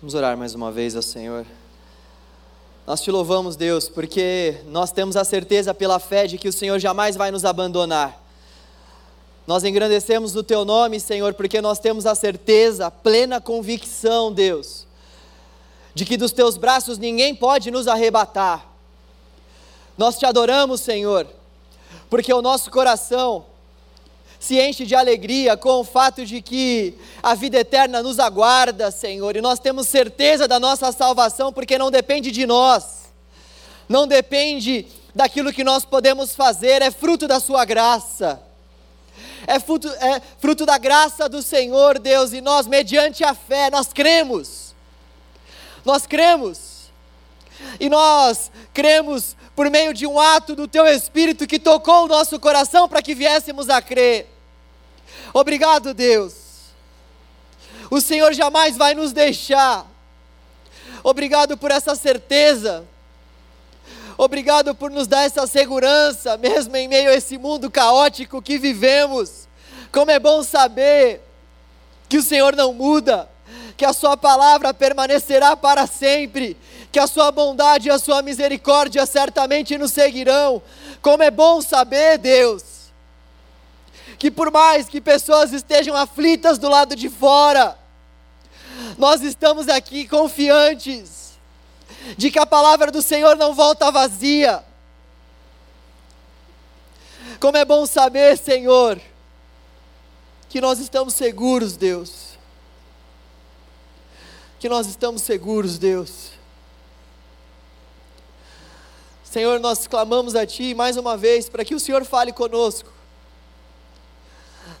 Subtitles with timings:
[0.00, 1.44] Vamos orar mais uma vez ao Senhor.
[2.86, 6.78] Nós te louvamos, Deus, porque nós temos a certeza pela fé de que o Senhor
[6.78, 8.16] jamais vai nos abandonar.
[9.44, 14.86] Nós engrandecemos o teu nome, Senhor, porque nós temos a certeza, a plena convicção, Deus,
[15.96, 18.68] de que dos teus braços ninguém pode nos arrebatar.
[19.96, 21.26] Nós te adoramos, Senhor,
[22.08, 23.46] porque o nosso coração
[24.38, 29.36] se enche de alegria com o fato de que a vida eterna nos aguarda, Senhor,
[29.36, 33.08] e nós temos certeza da nossa salvação porque não depende de nós,
[33.88, 38.40] não depende daquilo que nós podemos fazer, é fruto da Sua graça,
[39.46, 43.92] é fruto, é fruto da graça do Senhor, Deus, e nós, mediante a fé, nós
[43.92, 44.74] cremos,
[45.84, 46.90] nós cremos,
[47.80, 52.38] e nós cremos por meio de um ato do Teu Espírito que tocou o nosso
[52.38, 54.37] coração para que viéssemos a crer.
[55.32, 56.34] Obrigado, Deus.
[57.90, 59.86] O Senhor jamais vai nos deixar.
[61.02, 62.84] Obrigado por essa certeza.
[64.16, 69.46] Obrigado por nos dar essa segurança, mesmo em meio a esse mundo caótico que vivemos.
[69.92, 71.22] Como é bom saber
[72.08, 73.30] que o Senhor não muda,
[73.76, 76.56] que a Sua palavra permanecerá para sempre,
[76.90, 80.60] que a Sua bondade e a Sua misericórdia certamente nos seguirão.
[81.00, 82.64] Como é bom saber, Deus,
[84.18, 87.78] que por mais que pessoas estejam aflitas do lado de fora,
[88.96, 91.38] nós estamos aqui confiantes
[92.16, 94.64] de que a palavra do Senhor não volta vazia.
[97.38, 99.00] Como é bom saber, Senhor,
[100.48, 102.28] que nós estamos seguros, Deus
[104.58, 106.30] que nós estamos seguros, Deus.
[109.22, 112.90] Senhor, nós clamamos a Ti mais uma vez para que o Senhor fale conosco.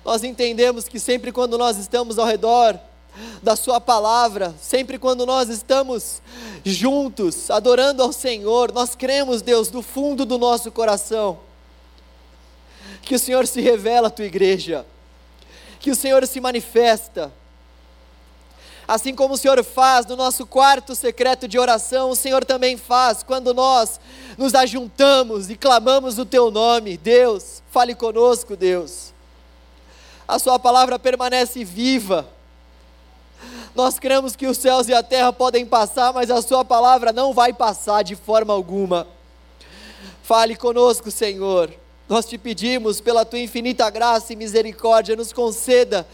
[0.08, 2.80] Nós entendemos que sempre quando nós estamos ao redor
[3.42, 6.22] da Sua palavra, sempre quando nós estamos
[6.64, 11.38] juntos, adorando ao Senhor, nós cremos, Deus, do fundo do nosso coração,
[13.02, 14.86] que o Senhor se revela à Tua igreja,
[15.78, 17.30] que o Senhor se manifesta,
[18.86, 23.22] Assim como o Senhor faz no nosso quarto secreto de oração, o Senhor também faz
[23.22, 24.00] quando nós
[24.38, 26.96] nos ajuntamos e clamamos o Teu nome.
[26.96, 29.07] Deus, fale conosco, Deus.
[30.28, 32.28] A Sua palavra permanece viva.
[33.74, 37.32] Nós cremos que os céus e a terra podem passar, mas a Sua palavra não
[37.32, 39.06] vai passar de forma alguma.
[40.22, 41.72] Fale conosco, Senhor.
[42.06, 46.06] Nós te pedimos, pela tua infinita graça e misericórdia, nos conceda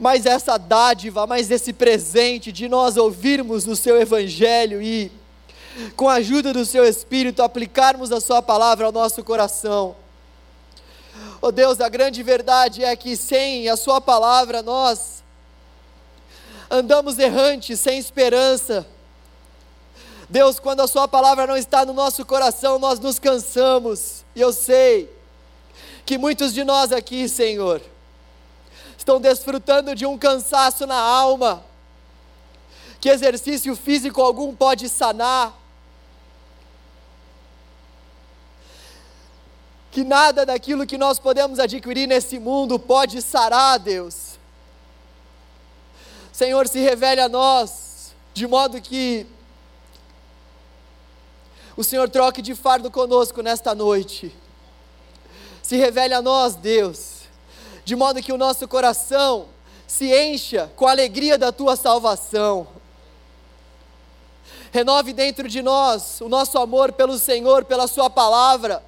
[0.00, 5.12] mais essa dádiva, mais esse presente de nós ouvirmos o Seu Evangelho e,
[5.94, 9.94] com a ajuda do Seu Espírito, aplicarmos a Sua palavra ao nosso coração.
[11.44, 15.24] Oh Deus, a grande verdade é que sem a Sua palavra nós
[16.70, 18.86] andamos errantes, sem esperança.
[20.28, 24.52] Deus, quando a Sua palavra não está no nosso coração, nós nos cansamos, e eu
[24.52, 25.12] sei
[26.06, 27.82] que muitos de nós aqui, Senhor,
[28.96, 31.64] estão desfrutando de um cansaço na alma,
[33.00, 35.52] que exercício físico algum pode sanar,
[39.92, 44.32] que nada daquilo que nós podemos adquirir nesse mundo pode sarar, Deus.
[46.32, 49.24] Senhor, se revele a nós, de modo que
[51.76, 54.34] o Senhor troque de fardo conosco nesta noite.
[55.62, 57.22] Se revele a nós, Deus
[57.84, 59.46] de modo que o nosso coração
[59.86, 62.66] se encha com a alegria da tua salvação.
[64.70, 68.82] Renove dentro de nós o nosso amor pelo Senhor, pela Sua palavra.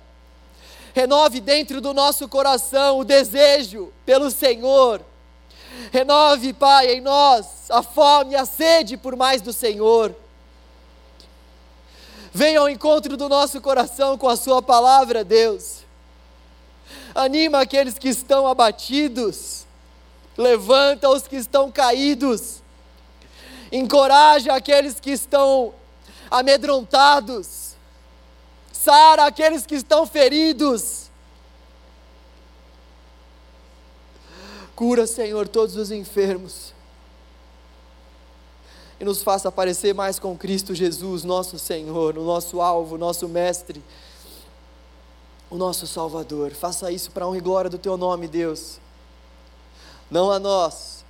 [0.94, 5.02] Renove dentro do nosso coração o desejo pelo Senhor.
[5.92, 10.14] Renove, Pai, em nós a fome e a sede por mais do Senhor.
[12.32, 15.84] Venha ao encontro do nosso coração com a Sua palavra, Deus
[17.14, 19.64] anima aqueles que estão abatidos,
[20.36, 22.60] levanta os que estão caídos,
[23.70, 25.72] encoraja aqueles que estão
[26.30, 27.63] amedrontados,
[28.74, 31.10] sara aqueles que estão feridos.
[34.76, 36.74] Cura, Senhor, todos os enfermos.
[38.98, 43.82] E nos faça parecer mais com Cristo Jesus, nosso Senhor, o nosso alvo, nosso Mestre
[45.54, 46.50] o nosso Salvador.
[46.52, 48.80] Faça isso para honra e glória do Teu nome, Deus.
[50.10, 51.04] Não a nós,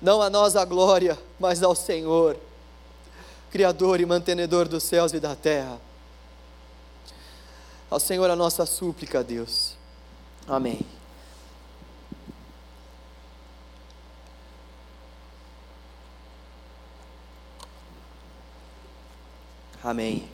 [0.00, 2.38] não a nós a glória, mas ao Senhor,
[3.50, 5.78] Criador e mantenedor dos céus e da terra.
[7.92, 9.74] Ao Senhor a nossa súplica, Deus.
[10.48, 10.80] Amém.
[19.84, 20.26] Amém.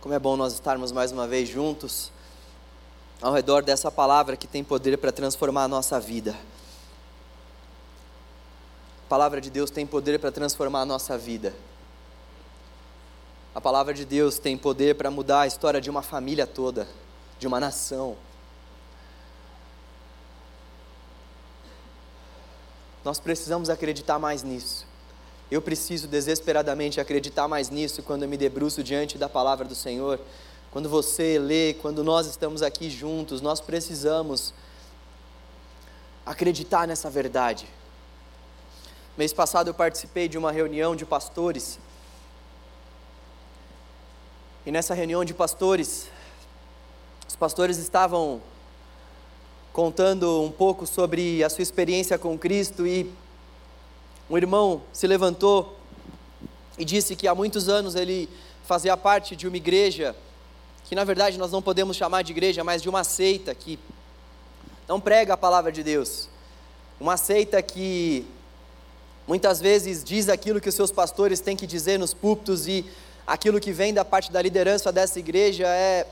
[0.00, 2.10] Como é bom nós estarmos mais uma vez juntos
[3.20, 6.34] ao redor dessa palavra que tem poder para transformar a nossa vida.
[9.04, 11.52] A palavra de Deus tem poder para transformar a nossa vida.
[13.54, 16.88] A palavra de Deus tem poder para mudar a história de uma família toda,
[17.38, 18.16] de uma nação.
[23.04, 24.86] Nós precisamos acreditar mais nisso.
[25.50, 30.18] Eu preciso desesperadamente acreditar mais nisso quando eu me debruço diante da palavra do Senhor.
[30.70, 34.54] Quando você lê, quando nós estamos aqui juntos, nós precisamos
[36.24, 37.68] acreditar nessa verdade.
[39.18, 41.78] Mês passado eu participei de uma reunião de pastores.
[44.64, 46.06] E nessa reunião de pastores,
[47.28, 48.40] os pastores estavam
[49.72, 53.12] contando um pouco sobre a sua experiência com Cristo e
[54.30, 55.76] um irmão se levantou
[56.78, 58.28] e disse que há muitos anos ele
[58.62, 60.14] fazia parte de uma igreja,
[60.84, 63.80] que na verdade nós não podemos chamar de igreja, mas de uma seita que
[64.86, 66.28] não prega a palavra de Deus.
[67.00, 68.24] Uma seita que
[69.26, 72.86] muitas vezes diz aquilo que os seus pastores têm que dizer nos púlpitos e
[73.26, 76.06] aquilo que vem da parte da liderança dessa igreja é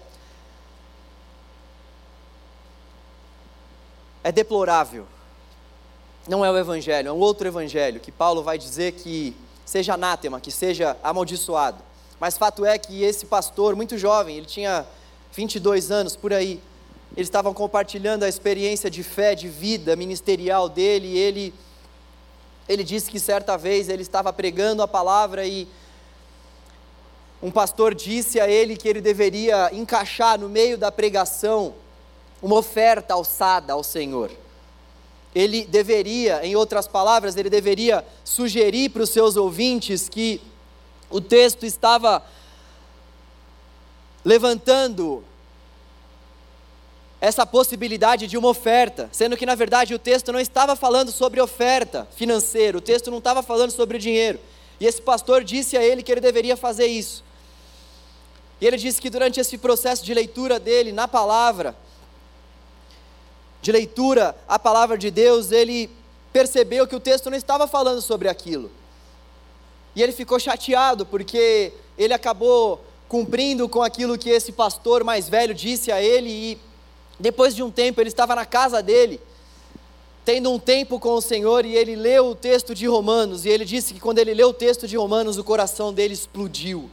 [4.22, 5.06] é deplorável
[6.28, 9.34] não é o evangelho, é um outro evangelho que Paulo vai dizer que
[9.64, 11.82] seja anátema, que seja amaldiçoado.
[12.18, 14.86] Mas fato é que esse pastor, muito jovem, ele tinha
[15.32, 16.60] 22 anos por aí,
[17.16, 21.54] eles estavam compartilhando a experiência de fé, de vida ministerial dele, e ele
[22.68, 25.66] ele disse que certa vez ele estava pregando a palavra e
[27.42, 31.74] um pastor disse a ele que ele deveria encaixar no meio da pregação
[32.42, 34.30] uma oferta alçada ao Senhor
[35.34, 40.40] ele deveria, em outras palavras, ele deveria sugerir para os seus ouvintes que
[41.08, 42.22] o texto estava
[44.24, 45.24] levantando
[47.20, 51.40] essa possibilidade de uma oferta, sendo que na verdade o texto não estava falando sobre
[51.40, 54.40] oferta financeira, o texto não estava falando sobre dinheiro.
[54.80, 57.22] E esse pastor disse a ele que ele deveria fazer isso.
[58.60, 61.74] E ele disse que durante esse processo de leitura dele na palavra,
[63.62, 65.90] de leitura à palavra de Deus, ele
[66.32, 68.70] percebeu que o texto não estava falando sobre aquilo.
[69.96, 75.52] E ele ficou chateado porque ele acabou cumprindo com aquilo que esse pastor mais velho
[75.52, 76.58] disse a ele e
[77.18, 79.20] depois de um tempo ele estava na casa dele,
[80.24, 83.64] tendo um tempo com o Senhor e ele leu o texto de Romanos e ele
[83.64, 86.88] disse que quando ele leu o texto de Romanos o coração dele explodiu.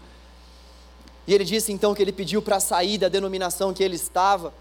[1.28, 4.54] E ele disse então que ele pediu para sair da denominação que ele estava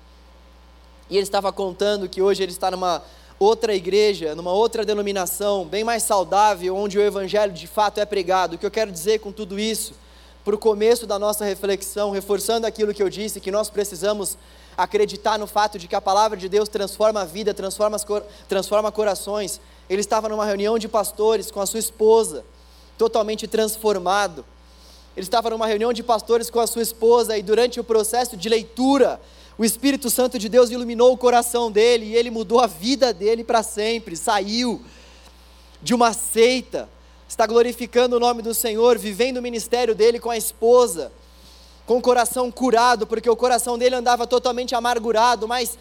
[1.08, 3.02] e ele estava contando que hoje ele está numa
[3.38, 8.56] outra igreja, numa outra denominação, bem mais saudável, onde o evangelho de fato é pregado.
[8.56, 9.94] O que eu quero dizer com tudo isso,
[10.44, 14.36] para o começo da nossa reflexão, reforçando aquilo que eu disse, que nós precisamos
[14.76, 17.98] acreditar no fato de que a palavra de Deus transforma a vida, transforma,
[18.48, 19.60] transforma corações.
[19.88, 22.44] Ele estava numa reunião de pastores com a sua esposa,
[22.98, 24.44] totalmente transformado.
[25.16, 28.50] Ele estava numa reunião de pastores com a sua esposa e durante o processo de
[28.50, 29.18] leitura
[29.56, 33.42] o Espírito Santo de Deus iluminou o coração dele e ele mudou a vida dele
[33.42, 34.14] para sempre.
[34.14, 34.82] Saiu
[35.80, 36.86] de uma seita,
[37.26, 41.10] está glorificando o nome do Senhor, vivendo o ministério dele com a esposa,
[41.86, 45.78] com o coração curado, porque o coração dele andava totalmente amargurado, mas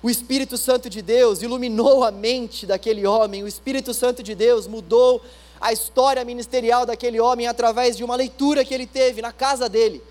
[0.00, 4.68] o Espírito Santo de Deus iluminou a mente daquele homem, o Espírito Santo de Deus
[4.68, 5.20] mudou
[5.60, 10.02] a história ministerial daquele homem através de uma leitura que ele teve na casa dele.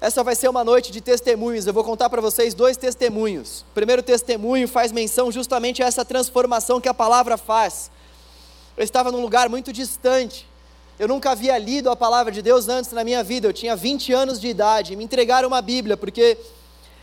[0.00, 1.66] Essa vai ser uma noite de testemunhos.
[1.66, 3.62] Eu vou contar para vocês dois testemunhos.
[3.70, 7.90] O primeiro testemunho faz menção justamente a essa transformação que a palavra faz.
[8.76, 10.46] Eu estava num lugar muito distante.
[10.98, 13.48] Eu nunca havia lido a palavra de Deus antes na minha vida.
[13.48, 14.94] Eu tinha 20 anos de idade.
[14.94, 16.36] Me entregaram uma Bíblia porque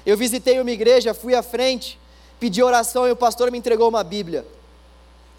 [0.06, 2.00] eu visitei uma igreja, fui à frente,
[2.42, 4.46] pedi oração e o pastor me entregou uma Bíblia.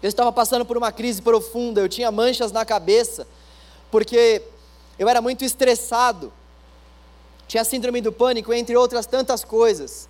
[0.01, 3.27] Eu estava passando por uma crise profunda, eu tinha manchas na cabeça,
[3.91, 4.41] porque
[4.97, 6.33] eu era muito estressado
[7.53, 10.09] tinha síndrome do pânico, entre outras tantas coisas.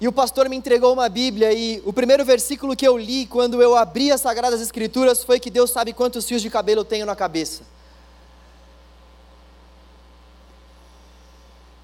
[0.00, 3.62] E o pastor me entregou uma Bíblia e o primeiro versículo que eu li quando
[3.62, 7.06] eu abri as Sagradas Escrituras foi que Deus sabe quantos fios de cabelo eu tenho
[7.06, 7.62] na cabeça.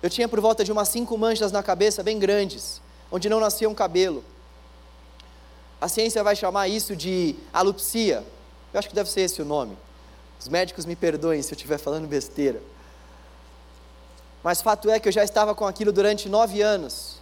[0.03, 3.69] Eu tinha por volta de umas cinco manchas na cabeça, bem grandes, onde não nascia
[3.69, 4.25] um cabelo.
[5.81, 8.25] A ciência vai chamar isso de alopsia.
[8.73, 9.77] Eu acho que deve ser esse o nome.
[10.41, 12.63] Os médicos me perdoem se eu estiver falando besteira.
[14.43, 17.17] Mas fato é que eu já estava com aquilo durante nove anos.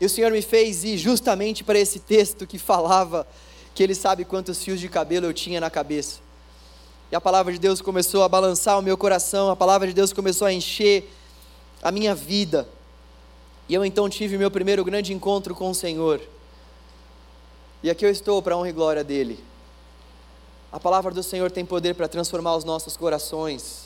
[0.00, 3.26] E o Senhor me fez ir justamente para esse texto que falava
[3.74, 6.20] que Ele sabe quantos fios de cabelo eu tinha na cabeça.
[7.10, 10.12] E a palavra de Deus começou a balançar o meu coração, a palavra de Deus
[10.12, 11.12] começou a encher
[11.82, 12.68] a minha vida.
[13.70, 16.20] E eu então tive meu primeiro grande encontro com o Senhor.
[17.84, 19.38] E aqui eu estou para a honra e glória dEle.
[20.72, 23.84] A palavra do Senhor tem poder para transformar os nossos corações.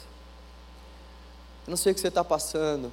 [1.66, 2.90] Eu não sei o que você está passando.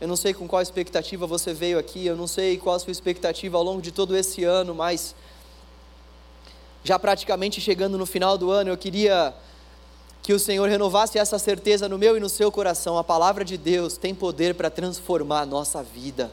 [0.00, 2.06] Eu não sei com qual expectativa você veio aqui.
[2.06, 5.14] Eu não sei qual a sua expectativa ao longo de todo esse ano, mas
[6.82, 9.34] já praticamente chegando no final do ano, eu queria
[10.22, 12.98] que o Senhor renovasse essa certeza no meu e no seu coração.
[12.98, 16.32] A palavra de Deus tem poder para transformar a nossa vida,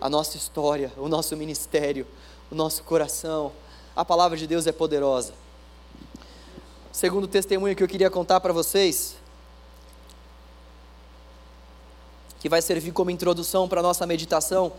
[0.00, 2.06] a nossa história, o nosso ministério,
[2.50, 3.52] o nosso coração.
[3.94, 5.32] A palavra de Deus é poderosa.
[6.92, 9.16] Segundo testemunho que eu queria contar para vocês,
[12.40, 14.72] que vai servir como introdução para a nossa meditação,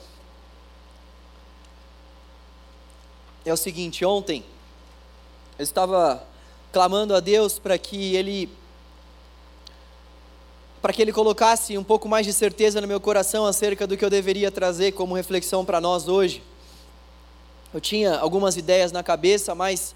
[3.46, 4.44] é o seguinte: ontem,
[5.58, 6.22] eu estava
[6.72, 8.50] clamando a Deus para que Ele
[10.82, 14.04] para que Ele colocasse um pouco mais de certeza no meu coração acerca do que
[14.04, 16.42] eu deveria trazer como reflexão para nós hoje.
[17.74, 19.96] Eu tinha algumas ideias na cabeça, mas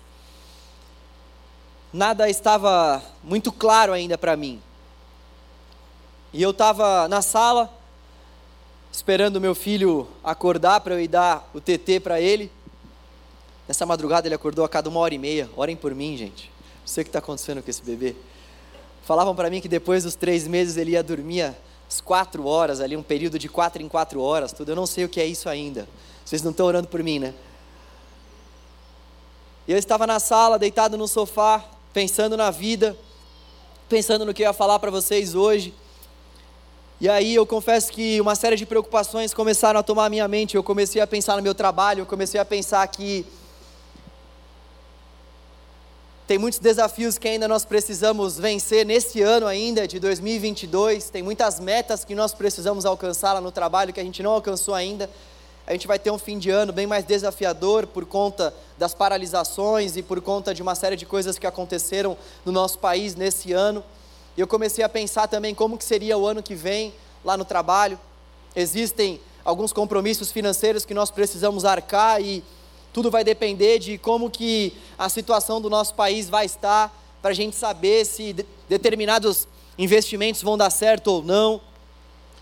[1.92, 4.62] nada estava muito claro ainda para mim.
[6.32, 7.74] E eu estava na sala,
[8.92, 12.52] esperando meu filho acordar para eu ir dar o TT para ele.
[13.68, 15.50] Nessa madrugada ele acordou a cada uma hora e meia.
[15.58, 16.55] Orem por mim, gente.
[16.86, 18.16] Não sei o que está acontecendo com esse bebê.
[19.02, 21.56] Falavam para mim que depois dos três meses ele ia dormir
[21.90, 24.72] as quatro horas, ali um período de quatro em quatro horas, tudo.
[24.72, 25.88] Eu não sei o que é isso ainda.
[26.24, 27.34] Vocês não estão orando por mim, né?
[29.68, 32.96] Eu estava na sala, deitado no sofá, pensando na vida,
[33.90, 35.74] pensando no que eu ia falar para vocês hoje.
[37.02, 40.56] E aí eu confesso que uma série de preocupações começaram a tomar a minha mente.
[40.56, 43.26] Eu comecei a pensar no meu trabalho, eu comecei a pensar que
[46.28, 51.12] tem muitos desafios que ainda nós precisamos vencer nesse ano ainda, de 2022.
[51.12, 54.74] Tem muitas metas que nós precisamos alcançar lá no trabalho que a gente não alcançou
[54.74, 55.08] ainda.
[55.68, 59.98] A gente vai ter um fim de ano bem mais desafiador por conta das paralisações
[59.98, 63.84] e por conta de uma série de coisas que aconteceram no nosso país nesse ano.
[64.36, 66.92] E eu comecei a pensar também como que seria o ano que vem
[67.24, 68.00] lá no trabalho.
[68.56, 72.44] Existem alguns compromissos financeiros que nós precisamos arcar e
[72.96, 77.34] tudo vai depender de como que a situação do nosso país vai estar para a
[77.34, 81.60] gente saber se de determinados investimentos vão dar certo ou não.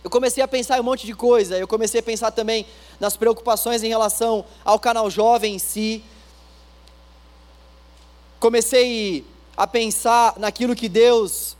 [0.03, 1.57] Eu comecei a pensar em um monte de coisa.
[1.57, 2.67] Eu comecei a pensar também
[2.99, 6.03] nas preocupações em relação ao canal jovem em si.
[8.39, 9.25] Comecei
[9.57, 11.57] a pensar naquilo que Deus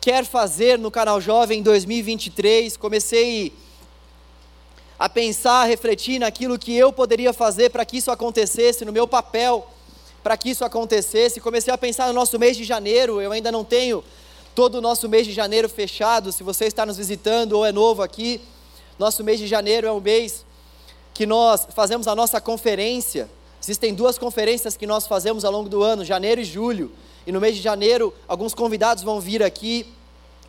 [0.00, 2.76] quer fazer no canal jovem em 2023.
[2.76, 3.52] Comecei a
[5.08, 9.66] pensar, a refletir naquilo que eu poderia fazer para que isso acontecesse, no meu papel
[10.22, 11.40] para que isso acontecesse.
[11.40, 14.04] Comecei a pensar no nosso mês de janeiro, eu ainda não tenho
[14.54, 16.30] todo o nosso mês de janeiro fechado.
[16.30, 18.40] Se você está nos visitando ou é novo aqui,
[18.98, 20.44] nosso mês de janeiro é o mês
[21.12, 23.28] que nós fazemos a nossa conferência.
[23.62, 26.92] Existem duas conferências que nós fazemos ao longo do ano, janeiro e julho.
[27.26, 29.86] E no mês de janeiro, alguns convidados vão vir aqui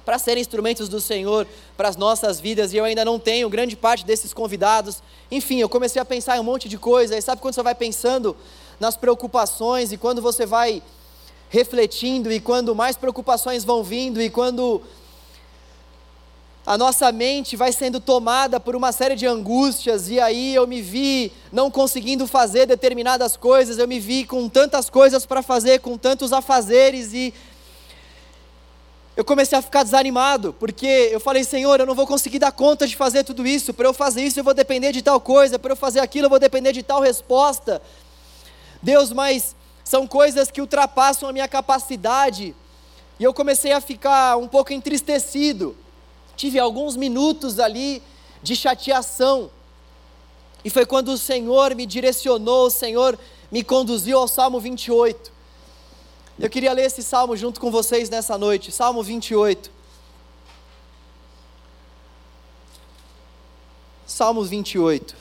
[0.06, 3.76] para serem instrumentos do Senhor para as nossas vidas, e eu ainda não tenho grande
[3.76, 5.02] parte desses convidados.
[5.32, 7.76] Enfim, eu comecei a pensar em um monte de coisa, e sabe quando você vai
[7.76, 8.36] pensando
[8.80, 10.84] nas preocupações, e quando você vai
[11.50, 14.82] refletindo, e quando mais preocupações vão vindo, e quando
[16.66, 20.82] a nossa mente vai sendo tomada por uma série de angústias, e aí eu me
[20.82, 25.98] vi não conseguindo fazer determinadas coisas, eu me vi com tantas coisas para fazer, com
[25.98, 27.34] tantos afazeres, e
[29.16, 32.88] eu comecei a ficar desanimado, porque eu falei, Senhor, eu não vou conseguir dar conta
[32.88, 35.72] de fazer tudo isso, para eu fazer isso eu vou depender de tal coisa, para
[35.72, 37.80] eu fazer aquilo eu vou depender de tal resposta.
[38.82, 42.56] Deus, mas são coisas que ultrapassam a minha capacidade,
[43.20, 45.78] e eu comecei a ficar um pouco entristecido.
[46.36, 48.02] Tive alguns minutos ali
[48.42, 49.52] de chateação,
[50.66, 53.20] e foi quando o Senhor me direcionou, o Senhor
[53.52, 55.33] me conduziu ao Salmo 28.
[56.40, 59.72] Eu queria ler esse salmo junto com vocês nessa noite, Salmo 28.
[64.08, 65.16] Salmos 28.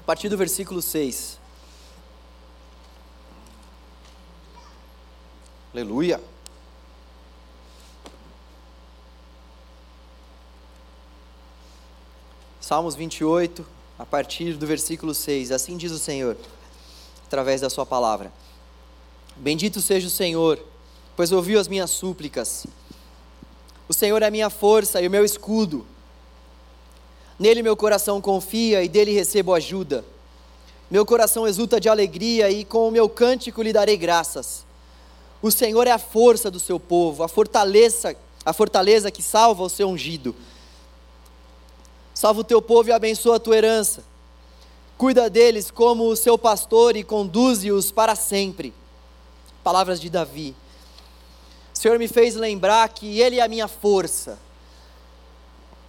[0.00, 1.38] A partir do versículo 6.
[5.72, 6.20] Aleluia.
[12.70, 13.66] Salmos 28,
[13.98, 15.50] a partir do versículo 6.
[15.50, 16.36] Assim diz o Senhor,
[17.26, 18.32] através da Sua palavra:
[19.34, 20.56] Bendito seja o Senhor,
[21.16, 22.68] pois ouviu as minhas súplicas.
[23.88, 25.84] O Senhor é a minha força e o meu escudo.
[27.40, 30.04] Nele meu coração confia e dele recebo ajuda.
[30.88, 34.64] Meu coração exulta de alegria e com o meu cântico lhe darei graças.
[35.42, 39.68] O Senhor é a força do seu povo, a fortaleza, a fortaleza que salva o
[39.68, 40.36] seu ungido.
[42.20, 44.04] Salva o teu povo e abençoa a tua herança.
[44.98, 48.74] Cuida deles como o seu pastor e conduze-os para sempre.
[49.64, 50.54] Palavras de Davi.
[51.74, 54.38] O Senhor me fez lembrar que Ele é a minha força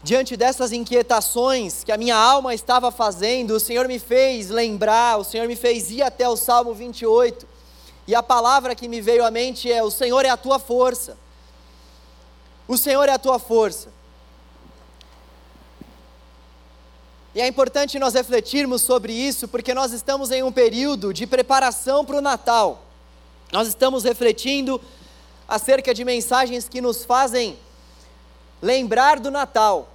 [0.01, 5.25] diante dessas inquietações que a minha alma estava fazendo, o Senhor me fez lembrar, o
[5.25, 7.45] Senhor me fez ir até o Salmo 28,
[8.07, 11.17] e a palavra que me veio à mente é: O Senhor é a tua força.
[12.69, 14.00] O Senhor é a tua força.
[17.33, 22.03] E é importante nós refletirmos sobre isso, porque nós estamos em um período de preparação
[22.03, 22.83] para o Natal.
[23.51, 24.81] Nós estamos refletindo
[25.47, 27.57] acerca de mensagens que nos fazem
[28.61, 29.89] lembrar do Natal,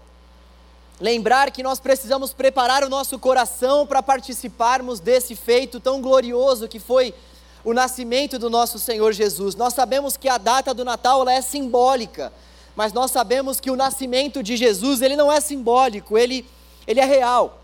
[1.00, 6.78] lembrar que nós precisamos preparar o nosso coração para participarmos desse feito tão glorioso que
[6.78, 7.14] foi
[7.62, 9.54] o nascimento do nosso Senhor Jesus.
[9.54, 12.32] Nós sabemos que a data do Natal é simbólica,
[12.74, 16.46] mas nós sabemos que o nascimento de Jesus ele não é simbólico, ele,
[16.86, 17.60] ele é real.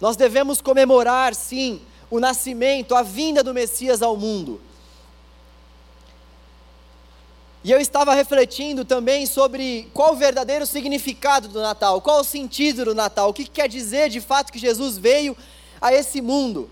[0.00, 4.60] Nós devemos comemorar, sim, o nascimento, a vinda do Messias ao mundo.
[7.62, 12.86] E eu estava refletindo também sobre qual o verdadeiro significado do Natal, qual o sentido
[12.86, 15.36] do Natal, o que quer dizer de fato que Jesus veio
[15.80, 16.70] a esse mundo.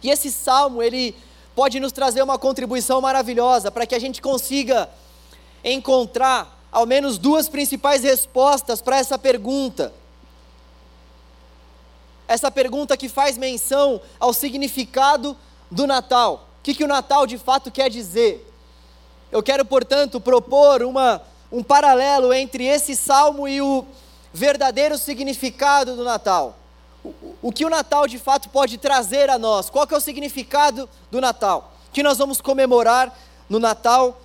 [0.00, 1.14] E esse salmo, ele
[1.56, 4.88] pode nos trazer uma contribuição maravilhosa para que a gente consiga
[5.64, 9.92] encontrar ao menos duas principais respostas para essa pergunta.
[12.28, 15.36] Essa pergunta que faz menção ao significado
[15.70, 16.48] do Natal.
[16.60, 18.52] O que, que o Natal de fato quer dizer?
[19.30, 23.84] Eu quero, portanto, propor uma, um paralelo entre esse salmo e o
[24.32, 26.56] verdadeiro significado do Natal.
[27.04, 29.70] O, o que o Natal de fato pode trazer a nós?
[29.70, 31.72] Qual que é o significado do Natal?
[31.88, 33.16] O que nós vamos comemorar
[33.48, 34.20] no Natal?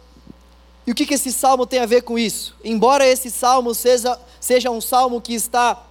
[0.85, 2.55] E o que, que esse salmo tem a ver com isso?
[2.63, 5.81] Embora esse salmo seja, seja um salmo que está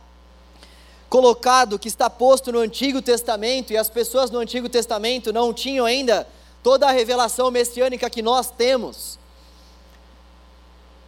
[1.10, 5.84] colocado, que está posto no Antigo Testamento, e as pessoas no Antigo Testamento não tinham
[5.84, 6.26] ainda
[6.62, 9.18] toda a revelação messiânica que nós temos.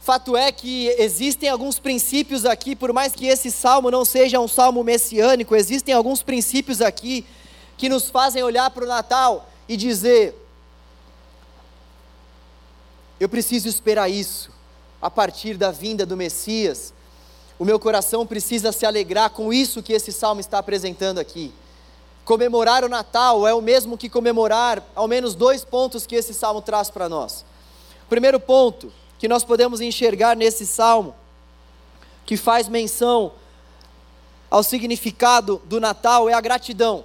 [0.01, 4.49] Fato é que existem alguns princípios aqui, por mais que esse salmo não seja um
[4.49, 7.25] salmo messiânico, existem alguns princípios aqui
[7.79, 10.35] que nos fazem olhar para o Natal e dizer:
[13.21, 14.51] eu preciso esperar isso
[15.01, 16.93] a partir da vinda do Messias.
[17.59, 21.53] O meu coração precisa se alegrar com isso que esse salmo está apresentando aqui.
[22.25, 26.63] Comemorar o Natal é o mesmo que comemorar ao menos dois pontos que esse salmo
[26.63, 27.45] traz para nós.
[28.05, 31.15] O primeiro ponto que nós podemos enxergar nesse salmo,
[32.25, 33.33] que faz menção
[34.51, 37.05] ao significado do Natal, é a gratidão.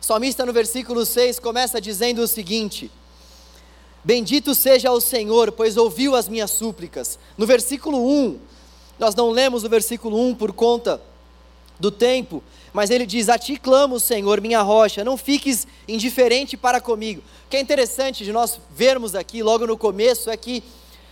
[0.00, 2.90] O salmista no versículo 6 começa dizendo o seguinte:
[4.04, 7.18] Bendito seja o Senhor, pois ouviu as minhas súplicas.
[7.38, 8.38] No versículo 1,
[8.98, 11.00] nós não lemos o versículo 1 por conta
[11.78, 16.80] do tempo, mas ele diz: A ti clamo, Senhor, minha rocha, não fiques indiferente para
[16.80, 17.22] comigo.
[17.46, 20.62] O que é interessante de nós vermos aqui, logo no começo, é que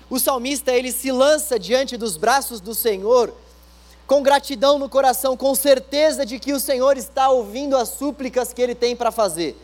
[0.08, 3.34] o salmista ele se lança diante dos braços do Senhor
[4.06, 8.60] com gratidão no coração, com certeza de que o Senhor está ouvindo as súplicas que
[8.60, 9.56] ele tem para fazer.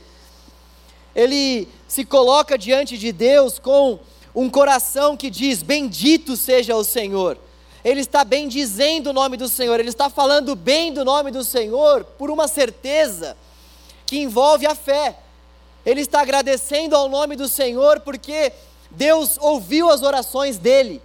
[1.15, 3.99] Ele se coloca diante de Deus com
[4.35, 7.39] um coração que diz: Bendito seja o Senhor
[7.85, 11.45] ele está bem dizendo o nome do Senhor, ele está falando bem do nome do
[11.45, 13.37] Senhor por uma certeza
[14.05, 15.19] que envolve a fé.
[15.87, 18.53] Ele está agradecendo ao nome do Senhor porque
[18.91, 21.01] Deus ouviu as orações dele.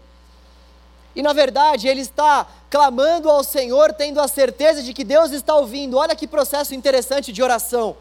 [1.16, 5.54] E na verdade, ele está clamando ao Senhor, tendo a certeza de que Deus está
[5.56, 5.98] ouvindo.
[5.98, 7.96] Olha que processo interessante de oração.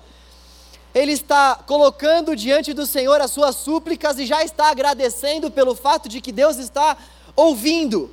[0.95, 6.09] Ele está colocando diante do Senhor as suas súplicas e já está agradecendo pelo fato
[6.09, 6.97] de que Deus está
[7.37, 8.11] ouvindo.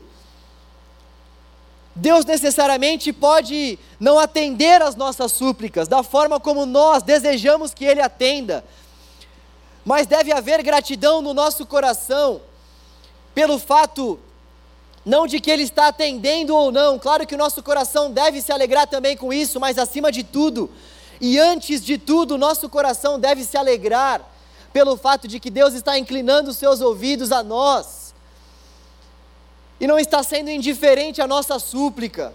[1.99, 8.01] Deus necessariamente pode não atender às nossas súplicas da forma como nós desejamos que Ele
[8.01, 8.63] atenda,
[9.83, 12.41] mas deve haver gratidão no nosso coração
[13.35, 14.17] pelo fato
[15.05, 18.51] não de que Ele está atendendo ou não, claro que o nosso coração deve se
[18.51, 20.69] alegrar também com isso, mas acima de tudo,
[21.19, 24.21] e antes de tudo, o nosso coração deve se alegrar
[24.71, 27.98] pelo fato de que Deus está inclinando os seus ouvidos a nós
[29.79, 32.33] e não está sendo indiferente à nossa súplica.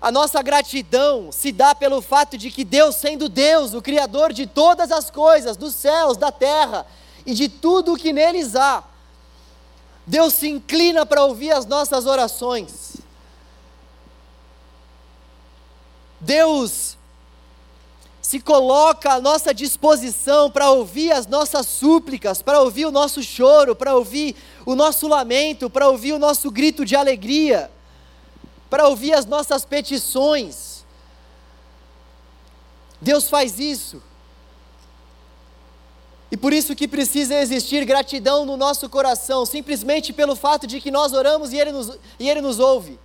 [0.00, 4.46] A nossa gratidão se dá pelo fato de que Deus, sendo Deus, o Criador de
[4.46, 6.86] todas as coisas, dos céus, da terra
[7.24, 8.84] e de tudo o que neles há,
[10.06, 12.96] Deus se inclina para ouvir as nossas orações.
[16.20, 16.98] Deus
[18.20, 23.76] se coloca à nossa disposição para ouvir as nossas súplicas, para ouvir o nosso choro,
[23.76, 27.70] para ouvir o nosso lamento, para ouvir o nosso grito de alegria,
[28.70, 30.84] para ouvir as nossas petições.
[33.00, 34.02] Deus faz isso.
[36.30, 40.90] E por isso que precisa existir gratidão no nosso coração, simplesmente pelo fato de que
[40.90, 42.98] nós oramos e Ele nos, e Ele nos ouve.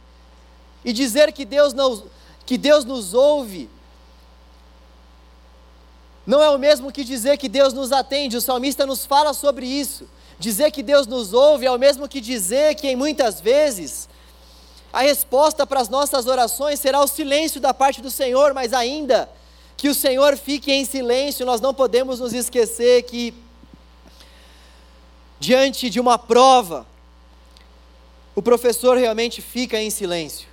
[0.83, 2.03] E dizer que Deus, não,
[2.45, 3.69] que Deus nos ouve
[6.29, 9.65] não é o mesmo que dizer que Deus nos atende, o salmista nos fala sobre
[9.65, 10.07] isso.
[10.39, 14.07] Dizer que Deus nos ouve é o mesmo que dizer que, em muitas vezes,
[14.91, 19.29] a resposta para as nossas orações será o silêncio da parte do Senhor, mas ainda
[19.75, 23.33] que o Senhor fique em silêncio, nós não podemos nos esquecer que,
[25.39, 26.87] diante de uma prova,
[28.33, 30.47] o professor realmente fica em silêncio.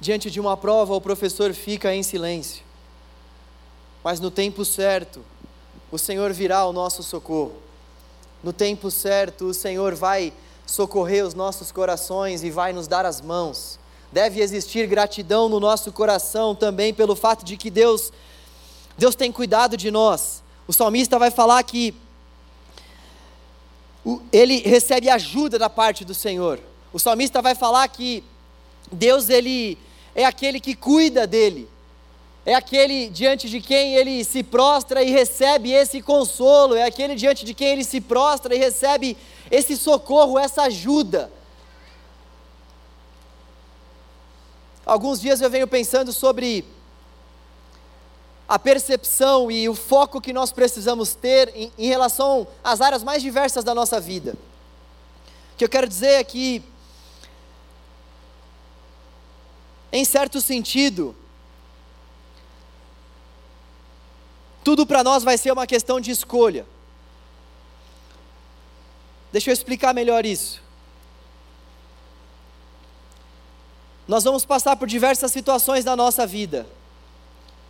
[0.00, 2.67] Diante de uma prova, o professor fica em silêncio.
[4.08, 5.22] Mas no tempo certo,
[5.92, 7.52] o Senhor virá ao nosso socorro.
[8.42, 10.32] No tempo certo, o Senhor vai
[10.64, 13.78] socorrer os nossos corações e vai nos dar as mãos.
[14.10, 18.10] Deve existir gratidão no nosso coração também pelo fato de que Deus
[18.96, 20.42] Deus tem cuidado de nós.
[20.66, 21.94] O salmista vai falar que
[24.32, 26.58] ele recebe ajuda da parte do Senhor.
[26.94, 28.24] O salmista vai falar que
[28.90, 29.76] Deus ele
[30.14, 31.68] é aquele que cuida dele,
[32.48, 37.44] é aquele diante de quem ele se prostra e recebe esse consolo, é aquele diante
[37.44, 39.18] de quem ele se prostra e recebe
[39.50, 41.30] esse socorro, essa ajuda.
[44.86, 46.64] Alguns dias eu venho pensando sobre
[48.48, 53.20] a percepção e o foco que nós precisamos ter em, em relação às áreas mais
[53.20, 54.34] diversas da nossa vida.
[55.52, 56.64] O que eu quero dizer é que
[59.92, 61.14] em certo sentido,
[64.68, 66.66] tudo para nós vai ser uma questão de escolha.
[69.32, 70.60] Deixa eu explicar melhor isso.
[74.06, 76.66] Nós vamos passar por diversas situações na nossa vida,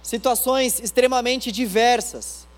[0.03, 2.49] situações extremamente diversas.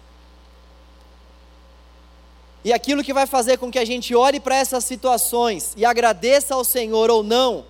[2.65, 6.55] E aquilo que vai fazer com que a gente olhe para essas situações e agradeça
[6.55, 7.67] ao Senhor ou não,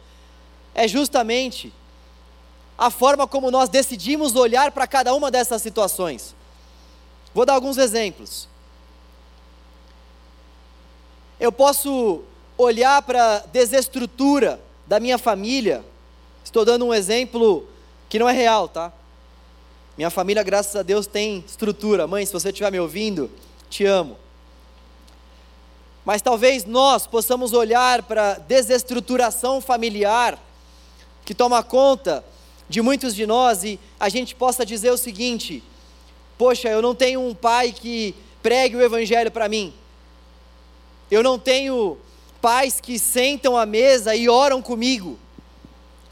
[0.72, 1.72] é justamente
[2.78, 6.38] a forma como nós decidimos olhar para cada uma dessas situações.
[7.34, 8.48] Vou dar alguns exemplos.
[11.38, 12.22] Eu posso
[12.58, 15.84] olhar para a desestrutura da minha família.
[16.44, 17.66] Estou dando um exemplo
[18.08, 18.92] que não é real, tá?
[19.96, 22.06] Minha família, graças a Deus, tem estrutura.
[22.06, 23.30] Mãe, se você estiver me ouvindo,
[23.68, 24.16] te amo.
[26.04, 30.38] Mas talvez nós possamos olhar para a desestruturação familiar
[31.24, 32.24] que toma conta
[32.68, 35.62] de muitos de nós e a gente possa dizer o seguinte:
[36.40, 39.74] poxa, eu não tenho um pai que pregue o evangelho para mim.
[41.10, 41.98] Eu não tenho
[42.40, 45.18] pais que sentam à mesa e oram comigo.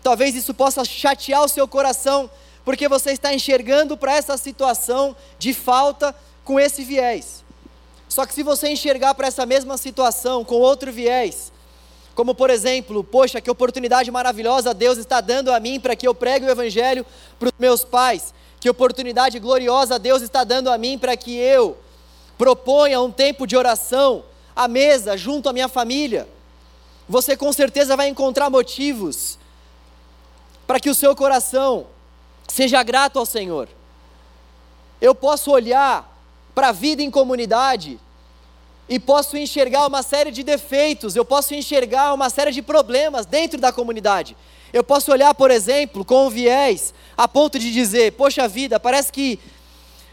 [0.03, 2.31] Talvez isso possa chatear o seu coração,
[2.63, 6.15] porque você está enxergando para essa situação de falta
[6.45, 7.43] com esse viés.
[8.07, 11.51] Só que se você enxergar para essa mesma situação com outro viés,
[12.15, 16.15] como por exemplo, poxa, que oportunidade maravilhosa Deus está dando a mim para que eu
[16.15, 17.07] pregue o Evangelho
[17.39, 18.35] para os meus pais.
[18.61, 21.77] Que oportunidade gloriosa Deus está dando a mim para que eu
[22.37, 26.29] proponha um tempo de oração à mesa junto à minha família.
[27.09, 29.39] Você com certeza vai encontrar motivos
[30.67, 31.87] para que o seu coração
[32.47, 33.69] seja grato ao Senhor.
[35.01, 36.17] Eu posso olhar
[36.55, 38.01] para a vida em comunidade
[38.89, 43.61] e posso enxergar uma série de defeitos, eu posso enxergar uma série de problemas dentro
[43.61, 44.37] da comunidade.
[44.73, 49.11] Eu posso olhar, por exemplo, com o viés, a ponto de dizer: poxa vida, parece
[49.11, 49.39] que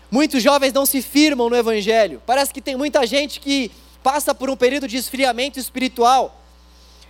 [0.10, 4.50] muitos jovens não se firmam no Evangelho, parece que tem muita gente que passa por
[4.50, 6.42] um período de esfriamento espiritual.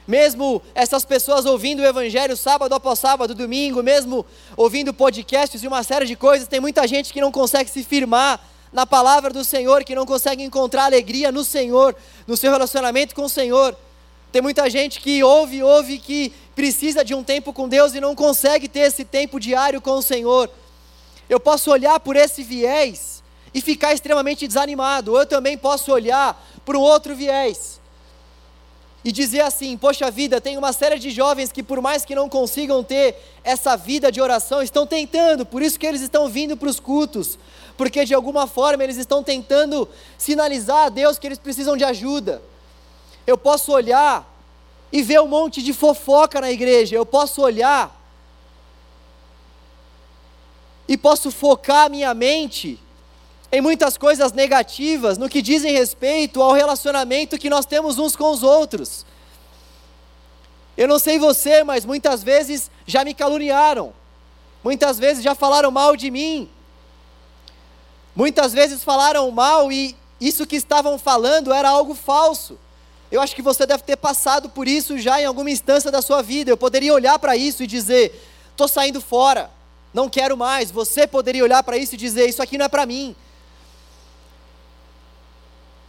[0.07, 5.83] Mesmo essas pessoas ouvindo o Evangelho sábado após sábado, domingo, mesmo ouvindo podcasts e uma
[5.83, 8.39] série de coisas, tem muita gente que não consegue se firmar
[8.71, 11.95] na palavra do Senhor, que não consegue encontrar alegria no Senhor,
[12.27, 13.75] no seu relacionamento com o Senhor.
[14.35, 18.13] Tem muita gente que ouve, ouve que precisa de um tempo com Deus e não
[18.13, 20.49] consegue ter esse tempo diário com o Senhor.
[21.29, 26.75] Eu posso olhar por esse viés e ficar extremamente desanimado, eu também posso olhar por
[26.75, 27.79] um outro viés
[29.05, 32.27] e dizer assim: Poxa vida, tem uma série de jovens que, por mais que não
[32.27, 36.67] consigam ter essa vida de oração, estão tentando, por isso que eles estão vindo para
[36.67, 37.39] os cultos,
[37.77, 42.41] porque de alguma forma eles estão tentando sinalizar a Deus que eles precisam de ajuda.
[43.25, 44.25] Eu posso olhar
[44.91, 48.01] e ver um monte de fofoca na igreja, eu posso olhar
[50.87, 52.79] e posso focar minha mente
[53.51, 58.31] em muitas coisas negativas no que dizem respeito ao relacionamento que nós temos uns com
[58.31, 59.05] os outros.
[60.77, 63.93] Eu não sei você, mas muitas vezes já me caluniaram,
[64.63, 66.49] muitas vezes já falaram mal de mim,
[68.15, 72.59] muitas vezes falaram mal e isso que estavam falando era algo falso.
[73.11, 76.21] Eu acho que você deve ter passado por isso já em alguma instância da sua
[76.21, 76.49] vida.
[76.49, 78.19] Eu poderia olhar para isso e dizer:
[78.51, 79.49] estou saindo fora,
[79.93, 80.71] não quero mais.
[80.71, 83.15] Você poderia olhar para isso e dizer: isso aqui não é para mim.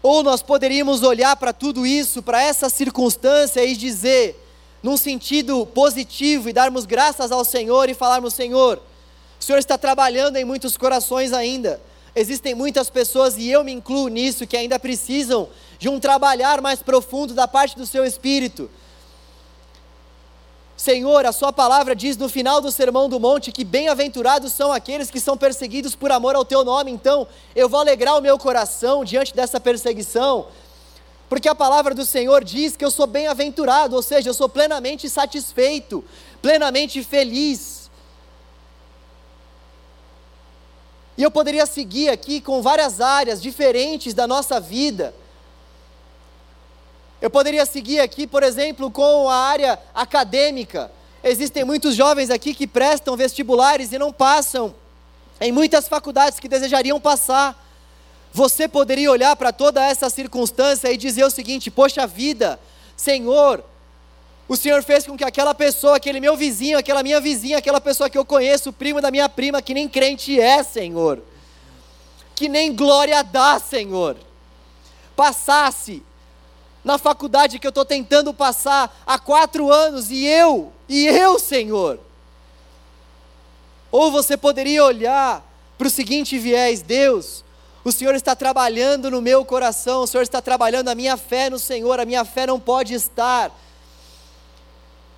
[0.03, 4.41] Ou nós poderíamos olhar para tudo isso, para essa circunstância e dizer:
[4.83, 8.81] num sentido positivo e darmos graças ao Senhor e falarmos: Senhor,
[9.41, 11.81] o Senhor está trabalhando em muitos corações ainda.
[12.19, 16.83] Existem muitas pessoas, e eu me incluo nisso, que ainda precisam de um trabalhar mais
[16.83, 18.71] profundo da parte do seu espírito.
[20.79, 25.11] Senhor, a Sua palavra diz no final do Sermão do Monte que bem-aventurados são aqueles
[25.11, 26.91] que são perseguidos por amor ao Teu nome.
[26.91, 30.47] Então, eu vou alegrar o meu coração diante dessa perseguição,
[31.29, 35.07] porque a palavra do Senhor diz que eu sou bem-aventurado, ou seja, eu sou plenamente
[35.11, 36.03] satisfeito,
[36.41, 37.76] plenamente feliz.
[41.17, 45.15] E eu poderia seguir aqui com várias áreas diferentes da nossa vida.
[47.21, 50.91] Eu poderia seguir aqui, por exemplo, com a área acadêmica.
[51.25, 54.75] Existem muitos jovens aqui que prestam vestibulares e não passam
[55.41, 57.67] em muitas faculdades que desejariam passar
[58.37, 62.61] você poderia olhar para toda essa circunstância e dizer o seguinte: Poxa vida,
[62.95, 63.65] Senhor,
[64.49, 68.09] o Senhor fez com que aquela pessoa, aquele meu vizinho, aquela minha vizinha, aquela pessoa
[68.09, 71.21] que eu conheço, primo da minha prima, que nem crente é, Senhor,
[72.35, 74.17] que nem glória dá, Senhor,
[75.17, 76.03] passasse
[76.85, 81.99] na faculdade que eu estou tentando passar há quatro anos e eu, e eu, Senhor.
[83.91, 85.45] Ou você poderia olhar
[85.77, 87.43] para o seguinte viés: Deus,
[87.83, 91.59] o Senhor está trabalhando no meu coração, o Senhor está trabalhando a minha fé no
[91.59, 93.51] Senhor, a minha fé não pode estar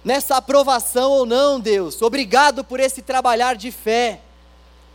[0.04, 2.00] nessa aprovação ou não, Deus.
[2.02, 4.20] Obrigado por esse trabalhar de fé.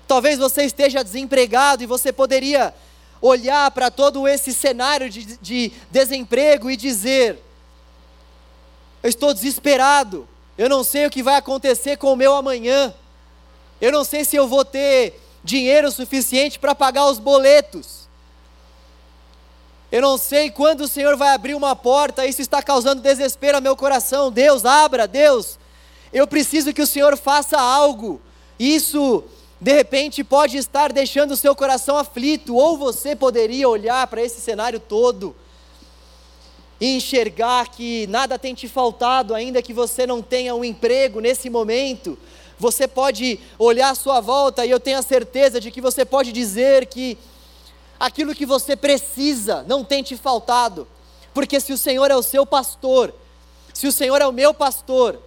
[0.08, 2.74] Talvez você esteja desempregado e você poderia
[3.22, 7.40] olhar para todo esse cenário de, de desemprego e dizer:
[9.02, 12.94] Eu estou desesperado, eu não sei o que vai acontecer com o meu amanhã,
[13.80, 18.03] eu não sei se eu vou ter dinheiro suficiente para pagar os boletos.
[19.94, 23.62] Eu não sei quando o Senhor vai abrir uma porta, isso está causando desespero ao
[23.62, 24.32] meu coração.
[24.32, 25.60] Deus, abra, Deus.
[26.12, 28.20] Eu preciso que o Senhor faça algo.
[28.58, 29.24] Isso,
[29.62, 34.42] de repente, pode estar deixando o seu coração aflito, ou você poderia olhar para esse
[34.42, 35.36] cenário todo
[36.82, 41.52] e enxergar que nada tem te faltado, ainda que você não tenha um emprego nesse
[41.52, 42.18] momento,
[42.58, 46.32] você pode olhar à sua volta e eu tenho a certeza de que você pode
[46.32, 47.16] dizer que
[48.04, 50.86] aquilo que você precisa não tem te faltado,
[51.34, 53.16] porque se o Senhor é o seu pastor,
[53.74, 55.18] se o Senhor é o meu pastor,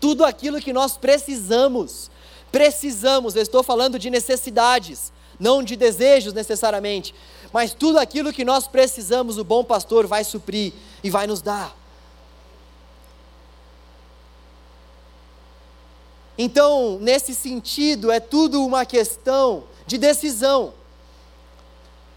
[0.00, 2.10] tudo aquilo que nós precisamos,
[2.50, 7.14] precisamos, eu estou falando de necessidades, não de desejos necessariamente,
[7.52, 10.72] mas tudo aquilo que nós precisamos, o bom pastor vai suprir
[11.04, 11.76] e vai nos dar.
[16.36, 20.79] Então, nesse sentido, é tudo uma questão de decisão.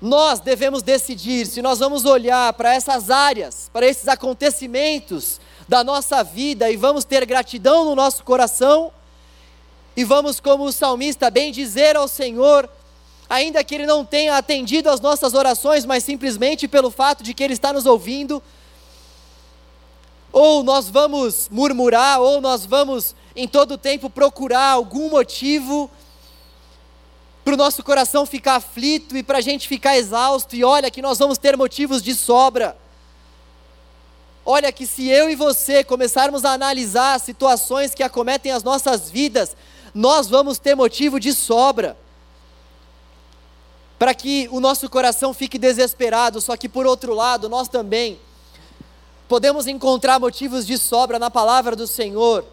[0.04, 6.22] Nós devemos decidir se nós vamos olhar para essas áreas, para esses acontecimentos da nossa
[6.22, 8.92] vida e vamos ter gratidão no nosso coração.
[9.96, 12.70] E vamos, como o salmista, bem dizer ao Senhor,
[13.30, 17.42] ainda que Ele não tenha atendido às nossas orações, mas simplesmente pelo fato de que
[17.42, 18.44] Ele está nos ouvindo,
[20.34, 25.90] ou nós vamos murmurar, ou nós vamos em todo tempo procurar algum motivo
[27.44, 31.02] para o nosso coração ficar aflito e para a gente ficar exausto, e olha que
[31.02, 32.78] nós vamos ter motivos de sobra.
[34.46, 39.56] Olha que se eu e você começarmos a analisar situações que acometem as nossas vidas,
[39.94, 41.98] nós vamos ter motivo de sobra.
[44.00, 48.20] Para que o nosso coração fique desesperado, só que por outro lado, nós também
[49.28, 52.46] podemos encontrar motivos de sobra na palavra do Senhor,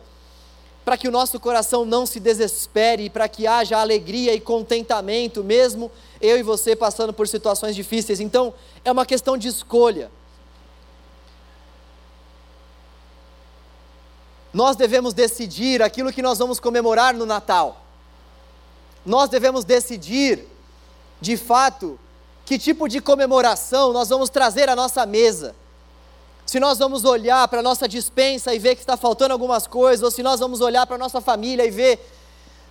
[0.91, 5.45] para que o nosso coração não se desespere e para que haja alegria e contentamento,
[5.45, 5.89] mesmo
[6.21, 8.19] eu e você passando por situações difíceis.
[8.19, 8.53] Então,
[8.85, 10.11] é uma questão de escolha.
[14.53, 17.85] Nós devemos decidir aquilo que nós vamos comemorar no Natal.
[19.07, 20.45] Nós devemos decidir
[21.21, 22.01] de fato,
[22.45, 25.55] que tipo de comemoração nós vamos trazer à nossa mesa.
[26.51, 30.03] Se nós vamos olhar para a nossa dispensa e ver que está faltando algumas coisas,
[30.03, 32.05] ou se nós vamos olhar para a nossa família e ver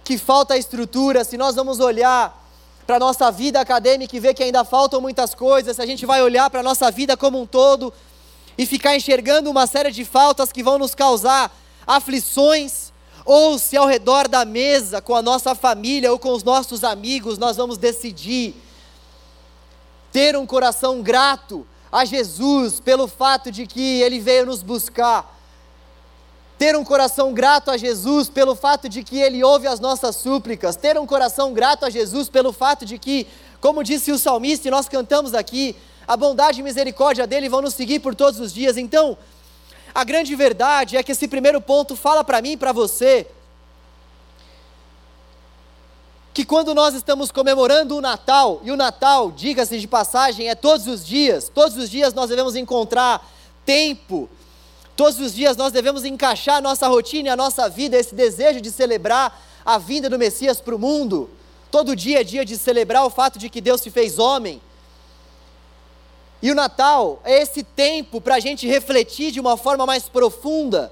[0.03, 2.45] que falta estrutura, se nós vamos olhar
[2.85, 6.05] para a nossa vida acadêmica e ver que ainda faltam muitas coisas, se a gente
[6.05, 7.93] vai olhar para a nossa vida como um todo
[8.57, 11.49] e ficar enxergando uma série de faltas que vão nos causar
[11.87, 12.91] aflições,
[13.23, 17.37] ou se ao redor da mesa, com a nossa família ou com os nossos amigos,
[17.37, 18.55] nós vamos decidir
[20.11, 25.38] ter um coração grato a Jesus pelo fato de que Ele veio nos buscar,
[26.58, 30.75] ter um coração grato a Jesus pelo fato de que Ele ouve as nossas súplicas,
[30.75, 33.25] ter um coração grato a Jesus pelo fato de que,
[33.62, 35.75] como disse o salmista e nós cantamos aqui,
[36.08, 38.78] a bondade e misericórdia dele vão nos seguir por todos os dias.
[38.78, 39.17] Então,
[39.93, 43.28] a grande verdade é que esse primeiro ponto fala para mim e para você
[46.39, 50.88] que quando nós estamos comemorando o Natal, e o Natal, diga-se de passagem, é todos
[50.88, 53.30] os dias, todos os dias nós devemos encontrar
[53.65, 54.30] tempo,
[54.95, 58.62] todos os dias nós devemos encaixar a nossa rotina e a nossa vida, esse desejo
[58.62, 61.30] de celebrar a vinda do Messias para o mundo.
[61.69, 64.62] Todo dia é dia de celebrar o fato de que Deus se fez homem.
[66.41, 70.89] E o Natal é esse tempo para a gente refletir de uma forma mais profunda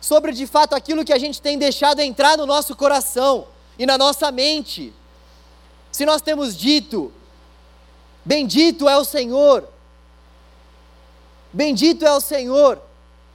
[0.00, 3.46] sobre de fato aquilo que a gente tem deixado entrar no nosso coração
[3.80, 4.92] e na nossa mente.
[5.90, 7.10] Se nós temos dito,
[8.22, 9.66] bendito é o Senhor,
[11.50, 12.78] bendito é o Senhor,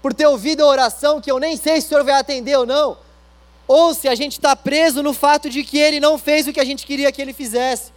[0.03, 2.65] por ter ouvido a oração que eu nem sei se o Senhor vai atender ou
[2.65, 2.95] não,
[3.67, 6.59] ou se a gente está preso no fato de que Ele não fez o que
[6.59, 7.91] a gente queria que Ele fizesse.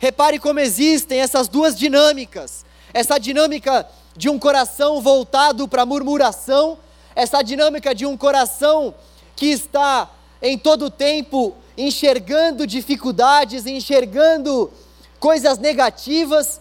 [0.00, 2.64] Repare como existem essas duas dinâmicas.
[2.92, 6.76] Essa dinâmica de um coração voltado para murmuração,
[7.14, 8.92] essa dinâmica de um coração
[9.36, 10.10] que está
[10.42, 14.70] em todo o tempo enxergando dificuldades, enxergando
[15.18, 16.60] coisas negativas.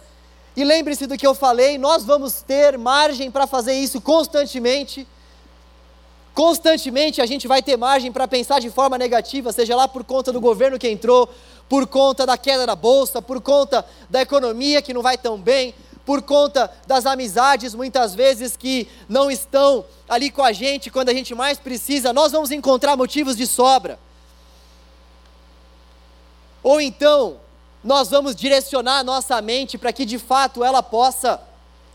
[0.56, 5.06] E lembre-se do que eu falei, nós vamos ter margem para fazer isso constantemente.
[6.34, 10.32] Constantemente a gente vai ter margem para pensar de forma negativa, seja lá por conta
[10.32, 11.30] do governo que entrou,
[11.68, 15.76] por conta da queda da bolsa, por conta da economia que não vai tão bem,
[16.06, 21.14] por conta das amizades muitas vezes que não estão ali com a gente quando a
[21.14, 24.00] gente mais precisa, nós vamos encontrar motivos de sobra.
[26.62, 27.40] Ou então,
[27.84, 31.42] nós vamos direcionar a nossa mente para que de fato ela possa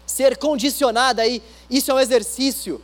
[0.06, 1.42] ser condicionada aí.
[1.68, 2.80] Isso é um exercício.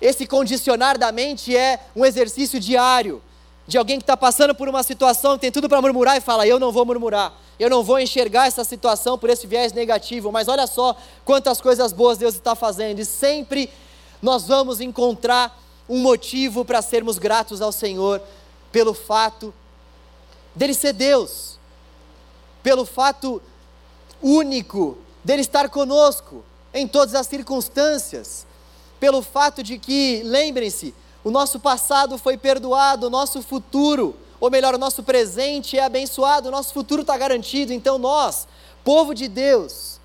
[0.00, 3.22] Esse condicionar da mente é um exercício diário
[3.68, 6.58] de alguém que está passando por uma situação, tem tudo para murmurar e fala: Eu
[6.58, 10.66] não vou murmurar, eu não vou enxergar essa situação por esse viés negativo, mas olha
[10.66, 13.68] só quantas coisas boas Deus está fazendo, e sempre
[14.22, 18.22] nós vamos encontrar um motivo para sermos gratos ao Senhor
[18.72, 19.52] pelo fato
[20.58, 21.56] dele ser Deus,
[22.64, 23.40] pelo fato
[24.20, 26.44] único dele estar conosco
[26.74, 28.44] em todas as circunstâncias,
[28.98, 30.92] pelo fato de que, lembrem-se,
[31.22, 36.48] o nosso passado foi perdoado, o nosso futuro, ou melhor, o nosso presente é abençoado,
[36.48, 37.72] o nosso futuro está garantido.
[37.72, 38.48] Então nós,
[38.82, 40.00] povo de Deus,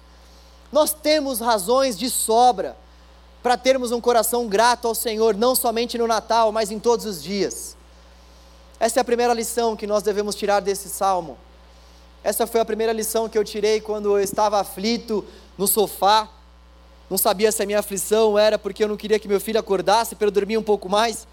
[0.71, 2.77] nós temos razões de sobra
[3.41, 7.23] para termos um coração grato ao Senhor, não somente no Natal, mas em todos os
[7.23, 7.75] dias.
[8.79, 11.37] Essa é a primeira lição que nós devemos tirar desse salmo.
[12.23, 15.25] Essa foi a primeira lição que eu tirei quando eu estava aflito
[15.57, 16.29] no sofá,
[17.09, 20.15] não sabia se a minha aflição era porque eu não queria que meu filho acordasse
[20.15, 21.27] para eu dormir um pouco mais,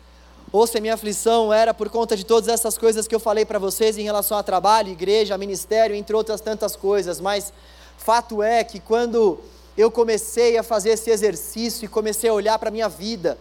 [0.53, 3.45] ou se a minha aflição era por conta de todas essas coisas que eu falei
[3.45, 7.53] para vocês em relação a trabalho, igreja, ministério, entre outras tantas coisas, mas
[7.97, 9.39] fato é que quando
[9.77, 13.39] eu comecei a fazer esse exercício e comecei a olhar para a minha vida,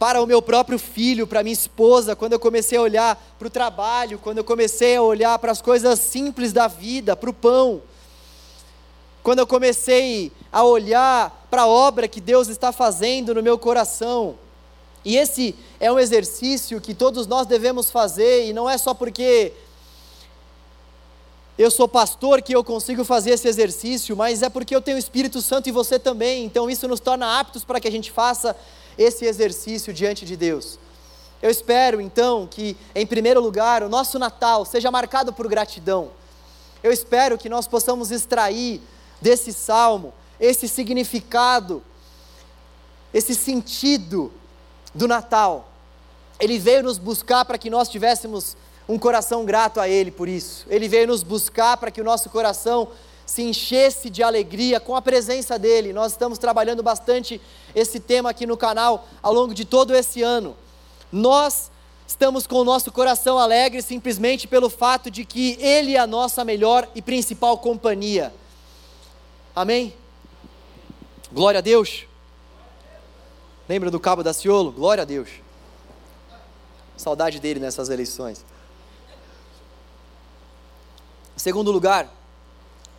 [0.00, 3.50] para o meu próprio filho, para minha esposa, quando eu comecei a olhar para o
[3.50, 7.82] trabalho, quando eu comecei a olhar para as coisas simples da vida, para o pão,
[9.22, 14.36] quando eu comecei a olhar para a obra que Deus está fazendo no meu coração.
[15.04, 19.52] E esse é um exercício que todos nós devemos fazer, e não é só porque
[21.58, 24.98] eu sou pastor que eu consigo fazer esse exercício, mas é porque eu tenho o
[24.98, 28.56] Espírito Santo e você também, então isso nos torna aptos para que a gente faça
[29.00, 30.78] esse exercício diante de Deus.
[31.40, 36.10] Eu espero então que, em primeiro lugar, o nosso Natal seja marcado por gratidão.
[36.82, 38.78] Eu espero que nós possamos extrair
[39.18, 41.82] desse salmo, esse significado,
[43.12, 44.30] esse sentido
[44.94, 45.70] do Natal.
[46.38, 48.54] Ele veio nos buscar para que nós tivéssemos
[48.86, 50.66] um coração grato a Ele por isso.
[50.68, 52.88] Ele veio nos buscar para que o nosso coração
[53.30, 55.92] se enchesse de alegria com a presença dEle.
[55.92, 57.40] Nós estamos trabalhando bastante
[57.76, 60.56] esse tema aqui no canal ao longo de todo esse ano.
[61.12, 61.70] Nós
[62.08, 66.44] estamos com o nosso coração alegre simplesmente pelo fato de que Ele é a nossa
[66.44, 68.34] melhor e principal companhia.
[69.54, 69.94] Amém?
[71.32, 72.06] Glória a Deus.
[73.68, 74.72] Lembra do Cabo da Ciolo?
[74.72, 75.28] Glória a Deus.
[76.96, 78.44] Saudade dele nessas eleições.
[81.36, 82.12] Segundo lugar,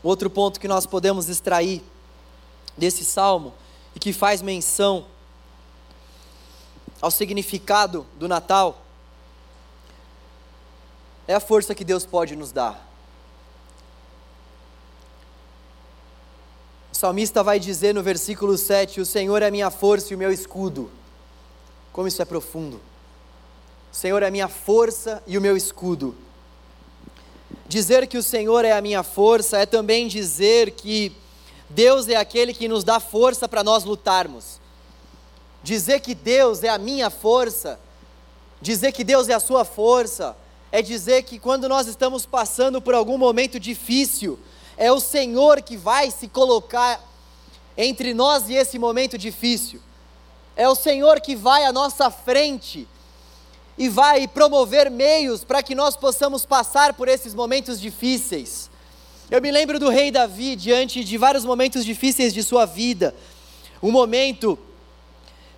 [0.04, 1.84] outro ponto que nós podemos extrair
[2.78, 3.54] desse salmo
[3.96, 5.06] e que faz menção
[7.02, 8.84] ao significado do Natal
[11.28, 12.90] é a força que Deus pode nos dar.
[16.92, 20.32] O salmista vai dizer no versículo 7: O Senhor é minha força e o meu
[20.32, 20.92] escudo.
[21.92, 22.82] Como isso é profundo.
[23.92, 26.16] O Senhor é minha força e o meu escudo.
[27.72, 31.10] Dizer que o Senhor é a minha força é também dizer que
[31.70, 34.60] Deus é aquele que nos dá força para nós lutarmos.
[35.64, 37.80] Dizer que Deus é a minha força,
[38.62, 40.36] dizer que Deus é a sua força,
[40.70, 44.38] é dizer que quando nós estamos passando por algum momento difícil,
[44.76, 47.02] é o Senhor que vai se colocar
[47.78, 49.80] entre nós e esse momento difícil.
[50.58, 52.86] É o Senhor que vai à nossa frente
[53.78, 58.70] e vai promover meios para que nós possamos passar por esses momentos difíceis.
[59.30, 63.16] Eu me lembro do rei Davi diante de vários momentos difíceis de sua vida.
[63.82, 64.58] Um momento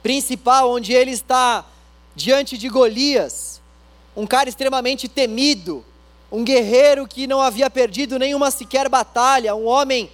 [0.02, 1.66] principal onde ele está
[2.16, 3.54] diante de Golias
[4.16, 5.84] um cara extremamente temido,
[6.32, 10.10] um guerreiro que não havia perdido nenhuma sequer batalha, um homem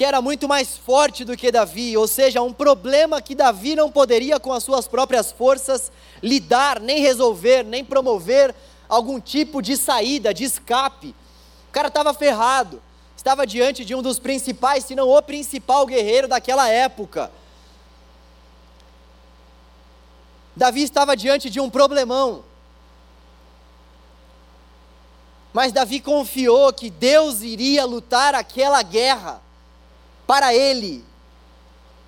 [0.00, 3.92] que era muito mais forte do que Davi, ou seja, um problema que Davi não
[3.92, 5.92] poderia com as suas próprias forças
[6.22, 8.54] lidar, nem resolver, nem promover
[8.88, 11.14] algum tipo de saída, de escape.
[11.68, 12.82] O cara estava ferrado,
[13.14, 17.30] estava diante de um dos principais, se não o principal guerreiro daquela época.
[20.56, 22.42] Davi estava diante de um problemão.
[25.52, 29.42] Mas Davi confiou que Deus iria lutar aquela guerra
[30.30, 31.04] para ele.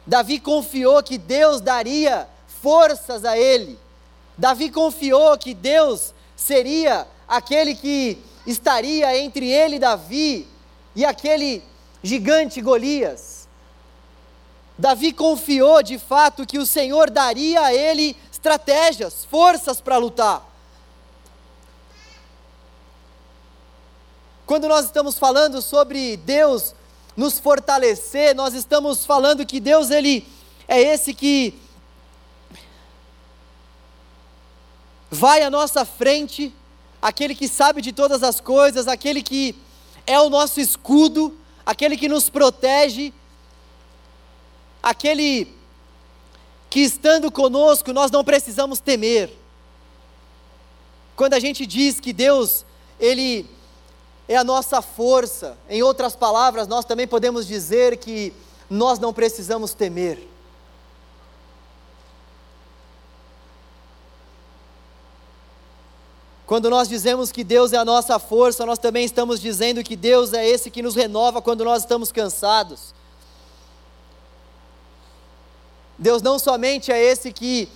[0.06, 2.28] Davi confiou que Deus daria
[2.62, 3.76] forças a ele.
[4.38, 8.16] Davi confiou que Deus seria aquele que
[8.46, 10.46] estaria entre ele Davi
[10.94, 11.64] e aquele
[12.00, 13.48] gigante Golias.
[14.78, 20.48] Davi confiou de fato que o Senhor daria a ele estratégias, forças para lutar.
[24.46, 26.72] Quando nós estamos falando sobre Deus
[27.16, 30.26] nos fortalecer, nós estamos falando que Deus ele
[30.66, 31.54] é esse que
[35.10, 36.54] vai à nossa frente,
[37.00, 39.54] aquele que sabe de todas as coisas, aquele que
[40.06, 41.36] é o nosso escudo,
[41.66, 43.12] aquele que nos protege,
[44.82, 45.54] aquele
[46.70, 49.30] que estando conosco nós não precisamos temer.
[51.14, 52.64] Quando a gente diz que Deus,
[52.98, 53.46] ele
[54.32, 55.58] é a nossa força.
[55.68, 58.32] Em outras palavras, nós também podemos dizer que
[58.68, 60.26] nós não precisamos temer.
[66.46, 70.32] Quando nós dizemos que Deus é a nossa força, nós também estamos dizendo que Deus
[70.32, 72.94] é esse que nos renova quando nós estamos cansados.
[75.98, 77.68] Deus não somente é esse que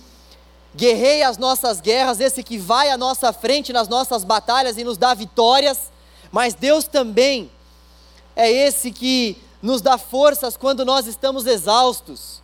[0.75, 4.97] guerreia as nossas guerras, esse que vai à nossa frente nas nossas batalhas e nos
[4.97, 5.91] dá vitórias,
[6.37, 7.49] mas Deus também
[8.35, 12.43] é esse que nos dá forças quando nós estamos exaustos.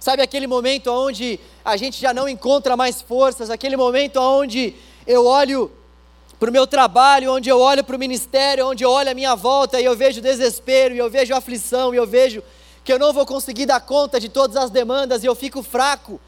[0.00, 4.74] Sabe aquele momento onde a gente já não encontra mais forças, aquele momento onde
[5.06, 5.70] eu olho
[6.40, 9.34] para o meu trabalho, onde eu olho para o ministério, onde eu olho a minha
[9.36, 12.42] volta e eu vejo desespero, e eu vejo aflição, e eu vejo
[12.82, 16.18] que eu não vou conseguir dar conta de todas as demandas, e eu fico fraco,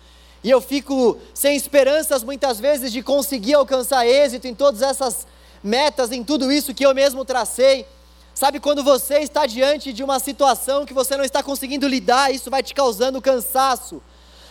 [0.45, 5.27] e eu fico sem esperanças muitas vezes de conseguir alcançar êxito em todas essas
[5.63, 7.87] metas em tudo isso que eu mesmo tracei.
[8.35, 12.51] Sabe quando você está diante de uma situação que você não está conseguindo lidar, isso
[12.51, 14.03] vai te causando cansaço.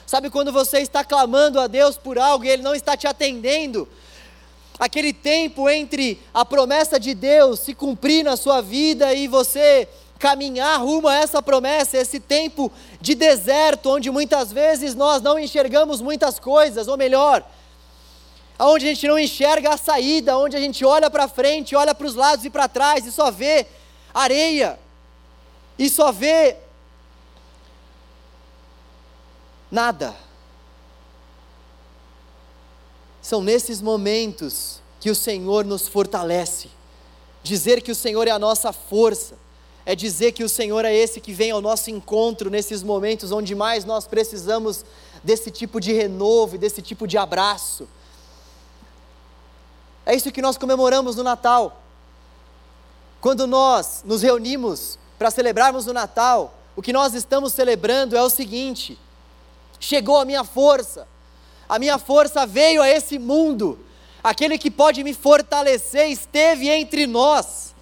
[0.05, 3.87] Sabe quando você está clamando a Deus por algo e Ele não está te atendendo?
[4.79, 9.87] Aquele tempo entre a promessa de Deus se cumprir na sua vida e você
[10.17, 16.01] caminhar rumo a essa promessa, esse tempo de deserto, onde muitas vezes nós não enxergamos
[16.01, 17.43] muitas coisas, ou melhor,
[18.59, 22.05] onde a gente não enxerga a saída, onde a gente olha para frente, olha para
[22.05, 23.65] os lados e para trás e só vê
[24.13, 24.77] areia,
[25.77, 26.57] e só vê
[29.71, 30.13] nada.
[33.21, 36.69] São nesses momentos que o Senhor nos fortalece.
[37.41, 39.35] Dizer que o Senhor é a nossa força,
[39.85, 43.55] é dizer que o Senhor é esse que vem ao nosso encontro nesses momentos onde
[43.55, 44.83] mais nós precisamos
[45.23, 47.87] desse tipo de renovo e desse tipo de abraço
[50.09, 51.83] É isso que nós comemoramos no Natal.
[53.21, 58.27] Quando nós nos reunimos para celebrarmos o Natal, o que nós estamos celebrando é o
[58.27, 58.97] seguinte:
[59.79, 61.07] chegou a minha força,
[61.69, 63.77] a minha força veio a esse mundo,
[64.23, 67.75] aquele que pode me fortalecer esteve entre nós,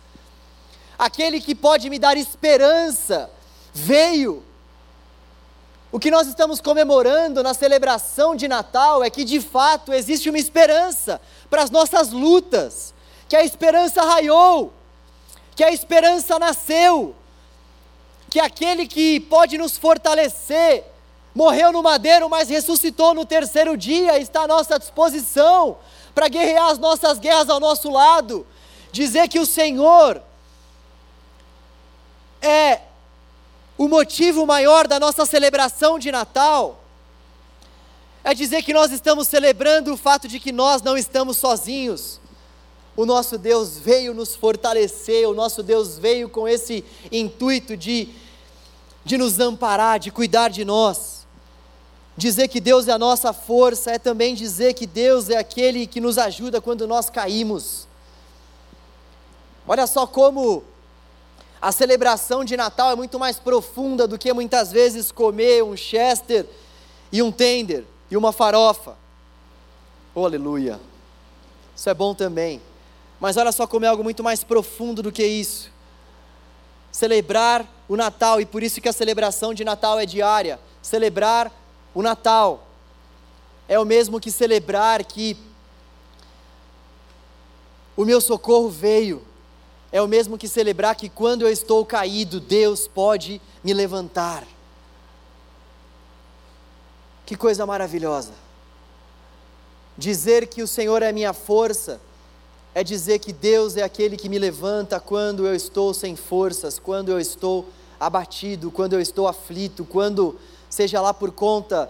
[1.00, 3.32] aquele que pode me dar esperança
[3.74, 4.44] veio.
[5.92, 10.38] O que nós estamos comemorando na celebração de Natal é que de fato existe uma
[10.38, 12.94] esperança para as nossas lutas,
[13.30, 14.74] que a esperança raiou,
[15.56, 17.16] que a esperança nasceu,
[18.30, 20.84] que aquele que pode nos fortalecer,
[21.34, 25.78] morreu no madeiro, mas ressuscitou no terceiro dia, está à nossa disposição
[26.14, 28.46] para guerrear as nossas guerras ao nosso lado,
[28.92, 30.22] dizer que o Senhor
[32.42, 32.82] é
[33.78, 36.84] o motivo maior da nossa celebração de Natal,
[38.24, 42.20] é dizer que nós estamos celebrando o fato de que nós não estamos sozinhos,
[42.96, 48.10] o nosso Deus veio nos fortalecer, o nosso Deus veio com esse intuito de,
[49.06, 51.28] de nos amparar, de cuidar de nós.
[52.18, 56.02] Dizer que Deus é a nossa força é também dizer que Deus é aquele que
[56.02, 57.88] nos ajuda quando nós caímos.
[59.68, 60.64] Olha só como
[61.62, 66.45] a celebração de Natal é muito mais profunda do que muitas vezes comer um chester
[67.12, 68.95] e um tender e uma farofa.
[70.14, 70.80] Oh, aleluia!
[71.76, 72.62] Isso é bom também.
[73.20, 75.72] Mas olha só como é algo muito mais profundo do que isso.
[76.91, 80.60] Celebrar o Natal, e por isso que a celebração de Natal é diária.
[80.82, 81.51] Celebrar
[81.93, 82.68] o Natal
[83.68, 85.38] é o mesmo que celebrar que
[87.95, 89.27] o meu socorro veio.
[89.92, 94.46] É o mesmo que celebrar que quando eu estou caído, Deus pode me levantar.
[97.26, 98.32] Que coisa maravilhosa.
[99.98, 102.00] Dizer que o Senhor é minha força
[102.78, 107.10] é dizer que Deus é aquele que me levanta quando eu estou sem forças, quando
[107.10, 107.68] eu estou
[108.00, 111.90] abatido, quando eu estou aflito, quando, seja lá por conta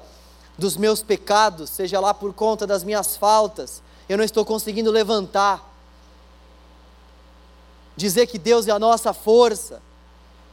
[0.58, 5.77] dos meus pecados, seja lá por conta das minhas faltas, eu não estou conseguindo levantar.
[7.98, 9.82] Dizer que Deus é a nossa força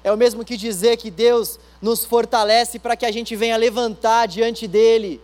[0.02, 4.26] é o mesmo que dizer que Deus nos fortalece para que a gente venha levantar
[4.26, 5.20] diante dEle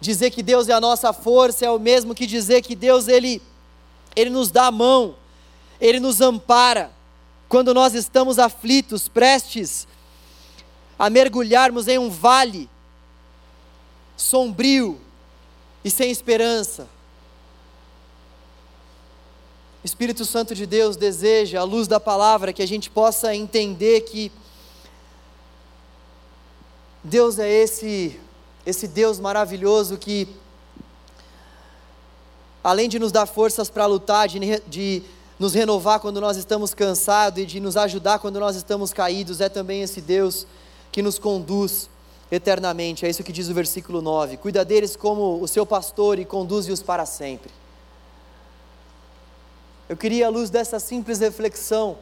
[0.00, 3.42] Dizer que Deus é a nossa força é o mesmo que dizer que Deus ele
[4.16, 5.16] ele nos dá a mão,
[5.80, 6.92] ele nos ampara
[7.48, 9.88] quando nós estamos aflitos, prestes
[10.98, 12.68] a mergulharmos em um vale
[14.16, 15.00] sombrio
[15.84, 16.88] e sem esperança.
[19.84, 24.32] Espírito Santo de Deus deseja, à luz da palavra, que a gente possa entender que
[27.02, 28.18] Deus é esse
[28.66, 30.26] esse Deus maravilhoso que,
[32.62, 35.02] além de nos dar forças para lutar, de, de
[35.38, 39.50] nos renovar quando nós estamos cansados e de nos ajudar quando nós estamos caídos, é
[39.50, 40.46] também esse Deus
[40.90, 41.90] que nos conduz
[42.30, 43.04] eternamente.
[43.04, 46.82] É isso que diz o versículo 9: Cuida deles como o seu pastor e conduze-os
[46.82, 47.50] para sempre.
[49.88, 51.98] Eu queria, à luz dessa simples reflexão,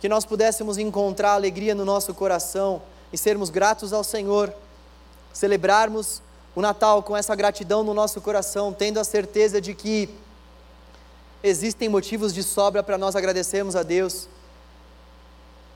[0.00, 4.52] que nós pudéssemos encontrar alegria no nosso coração e sermos gratos ao Senhor,
[5.32, 6.20] celebrarmos
[6.54, 10.10] o Natal com essa gratidão no nosso coração, tendo a certeza de que
[11.42, 14.28] existem motivos de sobra para nós agradecermos a Deus.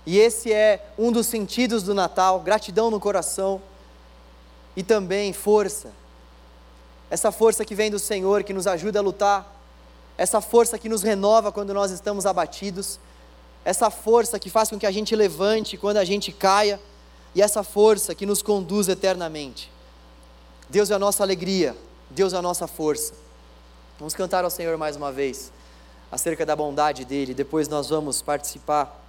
[0.04, 3.62] E esse é um dos sentidos do Natal: gratidão no coração
[4.76, 5.90] e também força.
[7.08, 9.55] Essa força que vem do Senhor, que nos ajuda a lutar,
[10.18, 12.98] essa força que nos renova quando nós estamos abatidos,
[13.64, 16.80] essa força que faz com que a gente levante quando a gente caia.
[17.34, 19.70] E essa força que nos conduz eternamente.
[20.70, 21.76] Deus é a nossa alegria,
[22.08, 23.12] Deus é a nossa força.
[23.98, 25.52] Vamos cantar ao Senhor mais uma vez,
[26.10, 29.05] acerca da bondade dEle, depois nós vamos participar